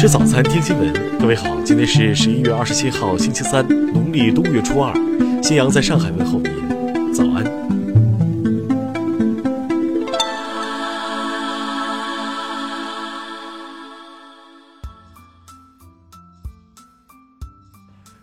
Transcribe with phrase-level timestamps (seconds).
[0.00, 1.18] 吃早餐，听新闻。
[1.18, 4.94] 各位好，今天是十一月二十七号，星期三，农历冬月初二。
[5.42, 7.44] 新阳在上海问候您，早安。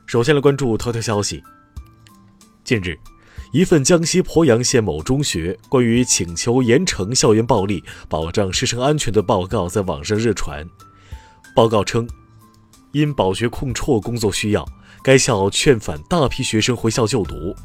[0.06, 1.44] 首先来关注头条消息。
[2.64, 2.98] 近日。
[3.52, 10.66] 一份江西鄱阳县某中学关于请求严惩校园暴力、保障师生安全的报告在网上热传。
[11.56, 12.06] 报告称，
[12.92, 14.68] 因保学控辍工作需要，
[15.02, 17.56] 该校劝返大批学生回校就读。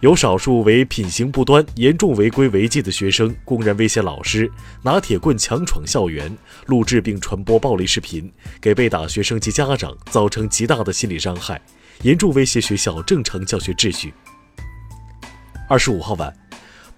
[0.00, 4.50] 有少数为品行不端、严重违规违纪的学生，公然威胁老师，
[4.82, 8.30] 拿铁棍强闯校园，录制并传播暴力视频，
[8.60, 11.58] 给被打学生及家长造成极大的心理伤害，
[12.02, 14.12] 严重威胁学校正常教学秩序。
[15.66, 16.30] 二十五号晚，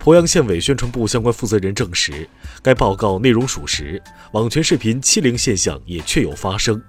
[0.03, 2.29] 鄱阳县委宣传部相关负责人证实，
[2.61, 4.03] 该报告内容属实，
[4.33, 6.83] 网传视频欺凌现象也确有发生。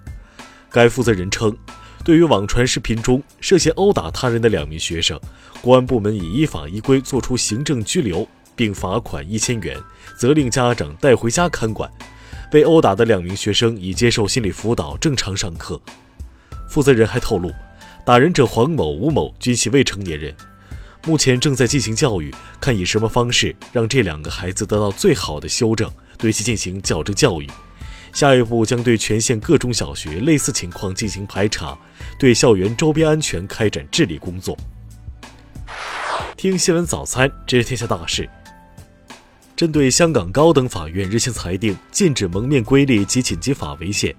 [0.71, 1.55] 该负责人称，
[2.03, 5.19] 对于网传视频中涉嫌殴打他人的两名学生，
[5.61, 9.77] 公安部门已依法依规作出行政拘留，并罚款一千元，
[10.17, 11.87] 责令家长带回家看管。
[12.49, 15.79] 被殴打的两名学生已接受心理辅导，正常上课。
[16.67, 17.51] 负责人还透露，
[18.03, 20.35] 打人者黄某、吴某均系未成年人。
[21.05, 27.47] 目前正在进行教育，看以什么方式让这两个孩子得到最好的修正，对其进行矫正教育。
[28.13, 31.77] 下一步将对全县各中小学类似情况进行排查，
[32.17, 34.57] 对校园周边安全开展治理工作。
[36.37, 38.29] 听新闻早餐知天下大事。
[39.57, 44.15] 针对香港高等法院日前裁定禁止蒙面规例及紧急法违宪，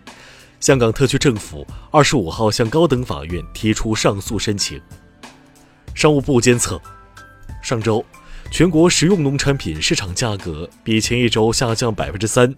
[0.60, 4.78] 香港特区政府二十五号向高等法院提出上诉申请。
[5.94, 6.80] 商务部监测，
[7.62, 8.04] 上周
[8.50, 12.54] 全国食用农产品市场价格比前一周下降百分之三，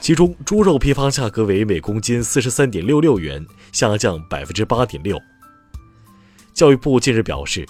[0.00, 5.18] 其中猪肉批发价格为每公斤四十三点六六元，下降百分之八点六。
[6.52, 7.66] 教育部近日表示，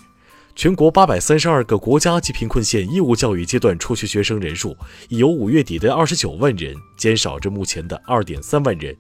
[0.57, 4.77] 全国八百三十二个国家级贫困县义务教育阶段辍学学生人数
[5.09, 8.97] 已由五月底的二十九万人减少至目前的二点三万人。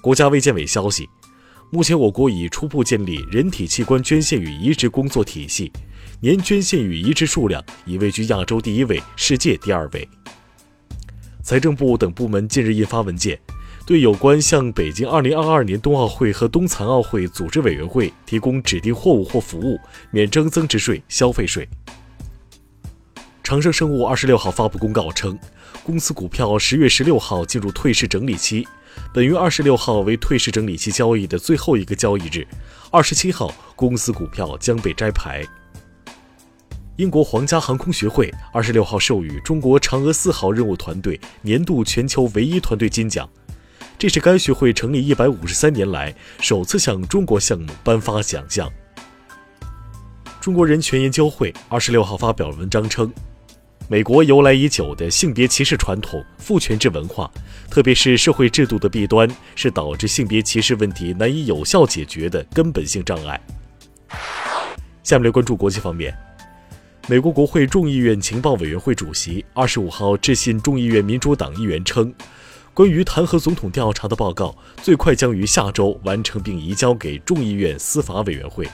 [0.00, 1.08] 国家卫健委消息。
[1.70, 5.72] 目前，我国已初步建立人体器官捐献与移植工作体系，
[6.20, 10.08] 年捐献与移植数量已位居亚洲第一位、世界第二位。
[11.42, 13.38] 财政部等部门近日印发文件，
[13.84, 19.76] 对有关向北京2022年冬奥会和冬残奥会组织委员会提供指定货物或服务
[20.12, 21.68] 免征增值税、消费税。
[23.42, 25.36] 长生生物二十六号发布公告称，
[25.82, 28.66] 公司股票十月十六号进入退市整理期。
[29.12, 32.46] 本月二十六号为退市整理期交易的最后一个交易日，
[32.90, 35.44] 二十七号公司股票将被摘牌。
[36.96, 43.28] 英国皇家航空学会二十六号授予中国嫦娥四号任务团队年度全球唯一团队金奖，
[43.98, 48.70] 这是该学会成立一百五十三年来首次向中国项目颁发奖项。
[50.40, 53.12] 中国人权研究会二十六号发表文章称。
[53.86, 57.30] 美国由来已久的性别歧视传统、父权制文化，
[57.70, 63.38] 特别是社会制度的弊端，是导致性别歧视问题难以有效解决的根本性障碍。
[65.02, 66.16] 下面来关注国际方面，
[67.08, 72.10] 美国国会众议院情报委员会主席二十五号致信众议院民主党议员称，
[72.72, 78.66] 关于弹劾总统调查的报告最快将于下周完成并移交给众议院司法委员会。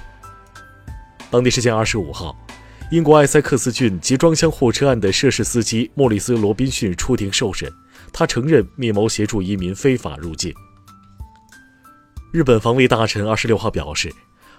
[1.32, 2.36] 当地时间二十五号。
[2.90, 7.72] 英国埃塞克斯郡集装箱货车案的涉事司机莫里斯·罗宾逊出庭受审，
[8.12, 10.52] 他承认密谋协助移民非法入境。
[12.32, 14.12] 日本防卫大臣二十六号表示，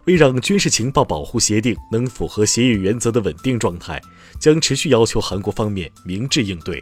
[0.05, 4.01] 为让军事情报保护协定能符合协议原则的稳定状态，
[4.39, 6.81] 将持续要求韩国方面明智应对。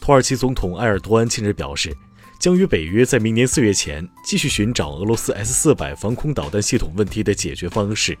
[0.00, 1.92] 土耳其总统埃尔多安近日表示，
[2.38, 8.16] 将与北约在明年四月前继续寻找俄罗斯 S 四百防空导弹系统问题的解决方式。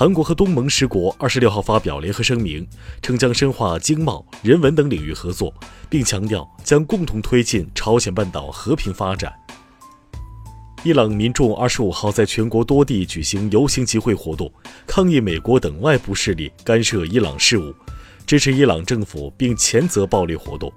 [0.00, 2.66] 韩国和东盟十国二十六号发表联合声明，
[3.02, 5.52] 称将深化经贸、人文等领域合作，
[5.90, 9.30] 并强调将共同推进朝鲜半岛和平发展。
[10.84, 14.50] 伊朗民众二十五号在全国多地举行游行集会活动，
[14.86, 17.74] 抗议美国等外部势力干涉伊朗事务，
[18.24, 20.72] 支持伊朗政府，并谴责暴力活动。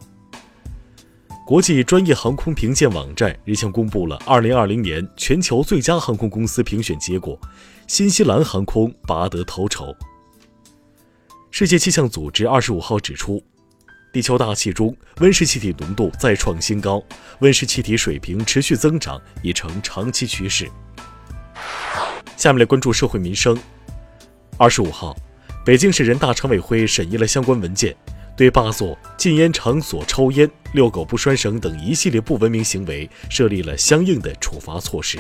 [1.45, 7.38] 国际专业航空评鉴网站日前公布了二零二零年全球最佳航空公司评选结果。
[7.86, 9.94] 新西兰航空拔得头筹。
[11.51, 13.44] 世界气象组织二十五号指出，
[14.13, 17.04] 地球大气中温室气体浓度再创新高，
[17.40, 20.72] 温室气体水平持续增长已成长期趋势。
[22.38, 23.57] 下面来关注社会民生。
[24.57, 25.13] 二十五号，
[25.66, 27.94] 北京市人大常委会审议了相关文件，
[28.35, 35.19] 对罢座、禁烟场所抽烟、遛狗不拴绳等一系列不文明行为设立了相应的处罚措施。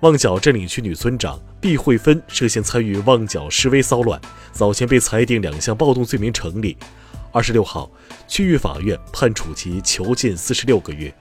[0.00, 4.20] 旺角占领区女村长毕慧芬涉嫌参与旺角示威骚乱，
[4.52, 6.76] 早前被裁定两项暴动罪名成立。
[7.32, 7.90] 二十六号，
[8.28, 11.12] 区域法院判处其囚禁四十六个月。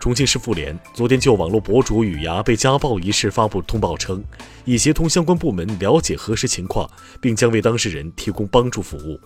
[0.00, 4.24] 重庆市妇联昨天就网络博主雨芽被家暴一事发布通报称，
[4.64, 9.20] 已协同相关部门了解核实情况，并将为当事人提供帮助服务。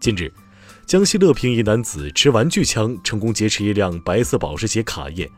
[0.00, 0.32] 近日，
[0.86, 5.28] 江西乐平一男子持玩具枪成功劫持一辆白色保时捷卡宴。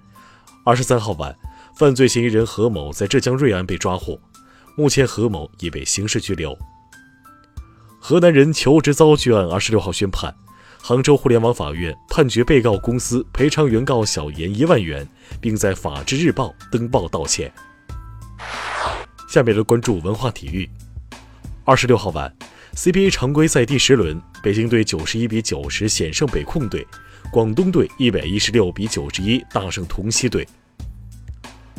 [0.65, 1.37] 二十三号晚，
[1.77, 4.20] 犯罪嫌疑人何某在浙江瑞安被抓获，
[4.77, 6.56] 目前何某已被刑事拘留。
[7.99, 10.32] 河南人求职遭拒案二十六号宣判。
[10.87, 15.09] 杭州互联网法院判决被告公司赔偿原告小严一万元，
[15.41, 17.51] 并在《法制日报》登报道歉。
[19.27, 20.69] 下面来关注文化体育。
[21.65, 22.31] 二十六号晚
[22.75, 26.87] ，CBA 常规赛第十轮，北京队九十一比九十险胜北控队，
[27.33, 30.47] 广东队一百一十六比九十一大胜同曦队。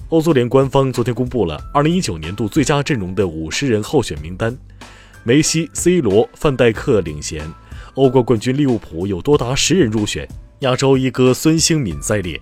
[0.10, 4.58] 欧足联官方昨天公布了二零一九年度最佳阵容的五十人候选名单，
[5.24, 7.48] 梅西、C 罗、范戴克领衔。
[7.96, 10.28] 欧冠冠军利物浦有多达十人入选，
[10.60, 12.40] 亚洲一哥孙兴敏在列。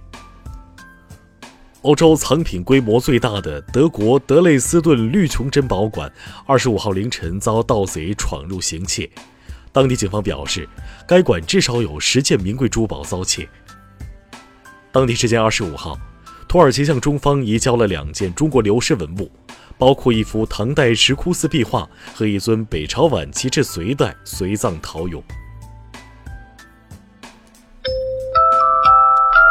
[1.84, 6.12] 欧洲藏品规模最大的德国德累斯顿绿琼珍宝馆，
[6.48, 9.08] 二十五号凌晨遭盗贼闯入行窃。
[9.72, 10.68] 当地警方表示，
[11.08, 13.48] 该馆至少有十件名贵珠宝遭窃。
[14.92, 15.96] 当地时间二十五号，
[16.48, 19.32] 土耳其向中方移交了两件中国流失文物。
[19.76, 25.22] 包括一幅唐代石窟寺壁画和一尊北朝晚期至隋代随葬陶俑。